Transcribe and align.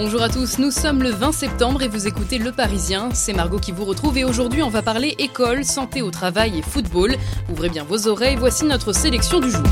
Bonjour 0.00 0.22
à 0.22 0.28
tous, 0.28 0.60
nous 0.60 0.70
sommes 0.70 1.02
le 1.02 1.10
20 1.10 1.32
septembre 1.32 1.82
et 1.82 1.88
vous 1.88 2.06
écoutez 2.06 2.38
Le 2.38 2.52
Parisien. 2.52 3.08
C'est 3.14 3.32
Margot 3.32 3.58
qui 3.58 3.72
vous 3.72 3.84
retrouve 3.84 4.16
et 4.16 4.22
aujourd'hui 4.22 4.62
on 4.62 4.68
va 4.68 4.80
parler 4.80 5.16
école, 5.18 5.64
santé 5.64 6.02
au 6.02 6.12
travail 6.12 6.56
et 6.56 6.62
football. 6.62 7.16
Ouvrez 7.50 7.68
bien 7.68 7.82
vos 7.82 8.06
oreilles, 8.06 8.36
voici 8.36 8.64
notre 8.64 8.92
sélection 8.92 9.40
du 9.40 9.50
jour. 9.50 9.64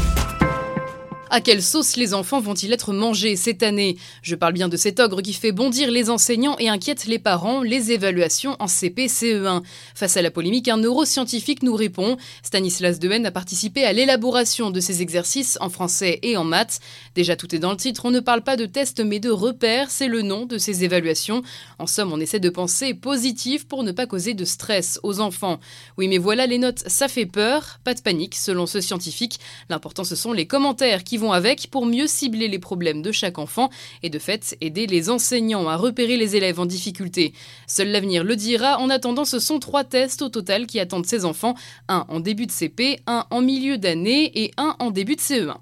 À 1.37 1.43
quelle 1.43 1.63
sauce 1.63 1.97
les 1.97 2.15
enfants 2.15 2.41
vont-ils 2.41 2.73
être 2.73 2.95
mangés 2.95 3.37
cette 3.37 3.63
année? 3.63 3.99
Je 4.23 4.35
parle 4.35 4.55
bien 4.55 4.71
de 4.71 4.77
cet 4.79 5.01
ogre 5.01 5.21
qui 5.21 5.35
fait 5.35 5.53
bondir 5.53 5.91
les 5.91 6.09
enseignants 6.09 6.57
et 6.59 6.71
inquiète 6.71 7.05
les 7.05 7.19
parents, 7.19 7.61
les 7.61 7.93
évaluations 7.93 8.57
en 8.59 8.67
CP, 8.67 9.09
CE1. 9.09 9.63
Face 9.95 10.17
à 10.17 10.23
la 10.23 10.31
polémique, 10.31 10.69
un 10.69 10.79
neuroscientifique 10.79 11.63
nous 11.63 11.75
répond. 11.75 12.17
Stanislas 12.43 12.99
Dehaene 12.99 13.27
a 13.27 13.31
participé 13.31 13.85
à 13.85 13.93
l'élaboration 13.93 14.71
de 14.71 14.81
ces 14.81 15.03
exercices 15.03 15.59
en 15.61 15.69
français 15.69 16.21
et 16.23 16.39
en 16.39 16.45
maths. 16.45 16.81
Déjà 17.15 17.37
tout 17.37 17.55
est 17.55 17.59
dans 17.59 17.73
le 17.73 17.77
titre, 17.77 18.07
on 18.07 18.11
ne 18.11 18.21
parle 18.21 18.41
pas 18.41 18.57
de 18.57 18.65
tests 18.65 19.05
mais 19.05 19.21
de 19.21 19.29
repères, 19.29 19.91
c'est 19.91 20.09
le 20.09 20.23
nom 20.23 20.47
de 20.47 20.57
ces 20.57 20.85
évaluations. 20.85 21.43
En 21.79 21.87
somme, 21.87 22.15
on 22.15 22.21
essaie 22.21 22.41
de 22.41 22.49
penser 22.49 22.95
positif 22.95 23.69
pour 23.69 23.85
ne 23.85 23.93
pas 23.93 24.07
causer 24.07 24.33
de 24.33 24.47
stress 24.47 24.99
aux 25.03 25.21
enfants. 25.21 25.61
Oui 25.99 26.09
mais 26.09 26.17
voilà 26.17 26.47
les 26.47 26.57
notes, 26.57 26.83
ça 26.87 27.09
fait 27.09 27.27
peur, 27.27 27.79
pas 27.85 27.93
de 27.93 28.01
panique 28.01 28.37
selon 28.37 28.65
ce 28.65 28.81
scientifique. 28.81 29.39
L'important 29.69 30.03
ce 30.03 30.17
sont 30.17 30.33
les 30.33 30.47
commentaires 30.47 31.05
qui 31.05 31.19
vont 31.19 31.26
avec 31.33 31.69
pour 31.71 31.87
mieux 31.87 32.07
cibler 32.07 32.49
les 32.49 32.59
problèmes 32.59 33.03
de 33.03 33.13
chaque 33.13 33.39
enfant 33.39 33.71
et 34.03 34.11
de 34.11 34.19
fait 34.19 34.57
aider 34.61 34.87
les 34.87 35.11
enseignants 35.11 35.69
à 35.69 35.77
repérer 35.77 36.17
les 36.17 36.37
élèves 36.37 36.61
en 36.61 36.67
difficulté. 36.67 37.33
Seul 37.67 37.89
l'avenir 37.89 38.25
le 38.25 38.37
dira. 38.37 38.79
En 38.79 38.91
attendant, 38.91 39.25
ce 39.25 39.39
sont 39.39 39.59
trois 39.59 39.85
tests 39.85 40.23
au 40.23 40.29
total 40.29 40.67
qui 40.67 40.81
attendent 40.81 41.07
ces 41.07 41.25
enfants. 41.25 41.55
Un 41.89 42.05
en 42.09 42.21
début 42.21 42.47
de 42.47 42.53
CP, 42.53 43.01
un 43.07 43.27
en 43.31 43.43
milieu 43.43 43.79
d'année 43.79 44.31
et 44.43 44.53
un 44.57 44.77
en 44.79 44.91
début 44.91 45.17
de 45.17 45.21
CE1. 45.21 45.57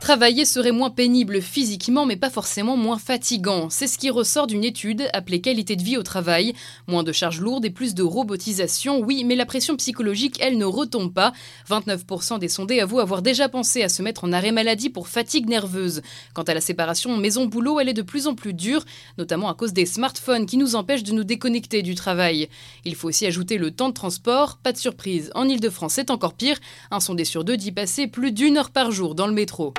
Travailler 0.00 0.44
serait 0.44 0.72
moins 0.72 0.90
pénible 0.90 1.42
physiquement, 1.42 2.06
mais 2.06 2.16
pas 2.16 2.30
forcément 2.30 2.76
moins 2.76 2.98
fatigant. 2.98 3.68
C'est 3.68 3.88
ce 3.88 3.98
qui 3.98 4.10
ressort 4.10 4.46
d'une 4.46 4.64
étude 4.64 5.08
appelée 5.12 5.40
Qualité 5.40 5.76
de 5.76 5.82
vie 5.82 5.96
au 5.96 6.02
travail. 6.02 6.54
Moins 6.86 7.02
de 7.02 7.12
charges 7.12 7.40
lourdes 7.40 7.64
et 7.64 7.70
plus 7.70 7.94
de 7.94 8.02
robotisation, 8.02 9.00
oui, 9.00 9.24
mais 9.24 9.34
la 9.34 9.44
pression 9.44 9.76
psychologique, 9.76 10.38
elle, 10.40 10.56
ne 10.56 10.64
retombe 10.64 11.12
pas. 11.12 11.32
29% 11.68 12.38
des 12.38 12.48
sondés 12.48 12.80
avouent 12.80 13.00
avoir 13.00 13.22
déjà 13.22 13.48
pensé 13.48 13.82
à 13.82 13.88
se 13.88 14.00
mettre 14.00 14.24
en 14.24 14.32
arrêt 14.32 14.52
maladie 14.52 14.88
pour 14.88 15.08
fatigue 15.08 15.48
nerveuse. 15.48 16.00
Quant 16.32 16.42
à 16.44 16.54
la 16.54 16.60
séparation 16.60 17.16
maison-boulot, 17.16 17.80
elle 17.80 17.88
est 17.88 17.94
de 17.94 18.02
plus 18.02 18.28
en 18.28 18.34
plus 18.34 18.54
dure, 18.54 18.84
notamment 19.18 19.50
à 19.50 19.54
cause 19.54 19.72
des 19.72 19.84
smartphones 19.84 20.46
qui 20.46 20.56
nous 20.56 20.76
empêchent 20.76 21.02
de 21.02 21.12
nous 21.12 21.24
déconnecter 21.24 21.82
du 21.82 21.96
travail. 21.96 22.48
Il 22.84 22.94
faut 22.94 23.08
aussi 23.08 23.26
ajouter 23.26 23.58
le 23.58 23.72
temps 23.72 23.88
de 23.88 23.94
transport. 23.94 24.58
Pas 24.58 24.72
de 24.72 24.78
surprise, 24.78 25.30
en 25.34 25.48
Ile-de-France, 25.48 25.94
c'est 25.94 26.10
encore 26.10 26.34
pire. 26.34 26.58
Un 26.90 27.00
sondé 27.00 27.24
sur 27.24 27.44
deux 27.44 27.56
dit 27.56 27.72
passer 27.72 28.06
plus 28.06 28.32
d'une 28.32 28.56
heure 28.56 28.70
par 28.70 28.90
jour 28.90 29.14
dans 29.14 29.26
le 29.26 29.34
métro. 29.34 29.74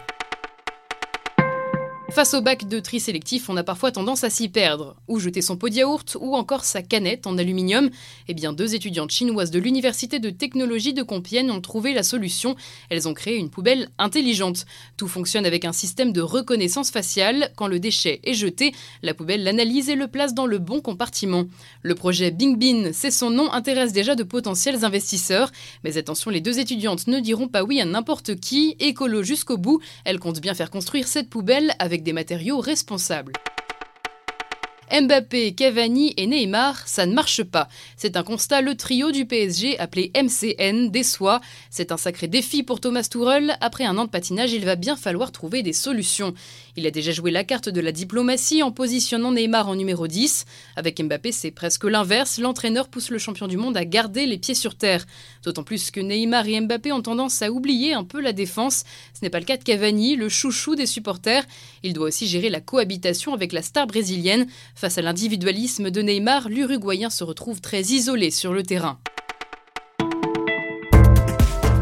Face 2.12 2.34
au 2.34 2.42
bac 2.42 2.68
de 2.68 2.80
tri 2.80 3.00
sélectif, 3.00 3.50
on 3.50 3.56
a 3.56 3.64
parfois 3.64 3.92
tendance 3.92 4.24
à 4.24 4.30
s'y 4.30 4.50
perdre, 4.50 4.96
ou 5.08 5.20
jeter 5.20 5.42
son 5.42 5.56
pot 5.56 5.70
de 5.70 5.76
yaourt, 5.76 6.18
ou 6.20 6.36
encore 6.36 6.66
sa 6.66 6.82
canette 6.82 7.28
en 7.28 7.38
aluminium. 7.38 7.90
Eh 8.28 8.34
bien, 8.34 8.52
deux 8.52 8.76
étudiantes 8.76 9.12
chinoises 9.12 9.52
de 9.52 9.60
l'Université 9.60 10.20
de 10.20 10.30
technologie 10.30 10.94
de 10.94 11.04
Compiègne 11.04 11.52
ont 11.52 11.62
trouvé 11.62 11.94
la 11.94 12.04
solution. 12.04 12.56
Elles 12.90 13.08
ont 13.08 13.14
créé 13.14 13.38
une 13.38 13.50
poubelle 13.50 13.90
intelligente. 14.00 14.66
Tout 14.98 15.08
fonctionne 15.08 15.46
avec 15.46 15.66
un 15.66 15.72
système 15.72 16.12
de 16.12 16.20
reconnaissance 16.20 16.92
faciale. 16.92 17.52
Quand 17.56 17.68
le 17.68 17.80
déchet 17.80 18.20
est 18.24 18.34
jeté, 18.34 18.74
la 19.02 19.14
poubelle 19.14 19.44
l'analyse 19.44 19.90
et 19.90 19.96
le 19.96 20.08
place 20.08 20.34
dans 20.34 20.48
le 20.48 20.58
bon 20.58 20.82
compartiment. 20.82 21.46
Le 21.84 21.96
projet 21.96 22.32
Bing 22.32 22.58
Bin, 22.58 22.92
c'est 22.92 23.12
son 23.12 23.30
nom, 23.30 23.52
intéresse 23.52 23.94
déjà 23.94 24.16
de 24.16 24.24
potentiels 24.24 24.84
investisseurs. 24.84 25.52
Mais 25.84 25.98
attention, 25.98 26.32
les 26.32 26.42
deux 26.42 26.60
étudiantes 26.60 27.08
ne 27.08 27.20
diront 27.20 27.48
pas 27.48 27.64
oui 27.64 27.80
à 27.80 27.86
n'importe 27.86 28.36
qui. 28.40 28.76
Écolo 28.80 29.24
jusqu'au 29.24 29.58
bout, 29.58 29.80
elles 30.04 30.20
comptent 30.20 30.42
bien 30.42 30.54
faire 30.54 30.72
construire 30.72 31.08
cette 31.08 31.30
poubelle 31.30 31.74
avec 31.80 31.99
des 32.04 32.14
matériaux 32.14 32.60
responsables. 32.60 33.34
Mbappé, 34.92 35.54
Cavani 35.54 36.14
et 36.18 36.26
Neymar, 36.26 36.88
ça 36.88 37.06
ne 37.06 37.14
marche 37.14 37.44
pas. 37.44 37.70
C'est 37.96 38.18
un 38.18 38.24
constat, 38.24 38.62
le 38.62 38.76
trio 38.76 39.12
du 39.12 39.26
PSG 39.26 39.78
appelé 39.80 40.12
MCN 40.16 40.90
déçoit. 40.90 41.42
C'est 41.70 41.92
un 41.92 41.98
sacré 41.98 42.28
défi 42.28 42.64
pour 42.64 42.80
Thomas 42.80 43.08
Tuchel. 43.10 43.58
Après 43.62 43.86
un 43.86 43.98
an 43.98 44.06
de 44.06 44.10
patinage, 44.10 44.52
il 44.52 44.66
va 44.66 44.76
bien 44.76 44.96
falloir 44.96 45.32
trouver 45.32 45.62
des 45.62 45.74
solutions. 45.74 46.34
Il 46.76 46.88
a 46.88 46.92
déjà 46.92 47.12
joué 47.12 47.30
la 47.30 47.44
carte 47.44 47.70
de 47.70 47.82
la 47.82 47.92
diplomatie 47.92 48.64
en 48.64 48.72
positionnant 48.72 49.32
Neymar 49.32 49.68
en 49.68 49.76
numéro 49.76 50.08
10. 50.08 50.46
Avec 50.76 51.02
Mbappé, 51.02 51.32
c'est 51.32 51.52
presque 51.52 51.84
l'inverse. 51.84 52.40
L'entraîneur 52.40 52.88
pousse 52.88 53.10
le 53.10 53.18
champion 53.18 53.48
du 53.48 53.58
monde 53.58 53.78
à 53.78 53.86
garder 53.86 54.26
les 54.26 54.38
pieds 54.38 54.56
sur 54.56 54.76
terre. 54.76 55.06
D'autant 55.44 55.64
plus 55.64 55.92
que 55.92 56.00
Neymar 56.00 56.48
et 56.48 56.60
Mbappé 56.62 56.92
ont 56.92 57.02
tendance 57.02 57.42
à 57.42 57.52
oublier 57.52 57.94
un 57.94 58.04
peu 58.04 58.22
la 58.22 58.34
défense. 58.34 58.84
Ce 59.14 59.20
n'est 59.22 59.30
pas 59.30 59.40
le 59.40 59.46
cas 59.46 59.58
de 59.58 59.64
Cavani, 59.64 60.16
le 60.16 60.30
chouchou 60.30 60.76
des 60.76 60.86
supporters. 60.86 61.44
Il 61.84 61.94
doit 61.94 62.08
aussi 62.08 62.28
gérer 62.28 62.50
la 62.50 62.62
cohabitation 62.62 63.34
avec 63.34 63.54
la 63.54 63.62
star 63.62 63.86
brésilienne. 63.86 64.48
Face 64.80 64.98
à 64.98 65.02
l'individualisme 65.02 65.92
de 65.92 66.02
Neymar, 66.02 66.48
l'Uruguayen 66.48 67.10
se 67.10 67.26
retrouve 67.26 67.60
très 67.60 67.82
isolé 67.82 68.32
sur 68.32 68.54
le 68.54 68.64
terrain. 68.64 68.98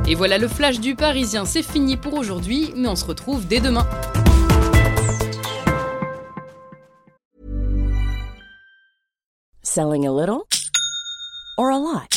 Et 0.08 0.16
voilà 0.16 0.40
le 0.40 0.48
flash 0.48 0.80
du 0.80 0.96
Parisien, 0.96 1.46
c'est 1.46 1.62
fini 1.62 1.96
pour 1.96 2.16
aujourd'hui, 2.16 2.72
mais 2.76 2.88
on 2.88 2.96
se 2.96 3.06
retrouve 3.06 3.46
dès 3.46 3.60
demain. 3.60 3.88
Selling 9.62 10.08
a 10.08 10.12
little 10.12 10.42
or 11.60 11.70
a 11.70 11.78
lot? 11.78 12.17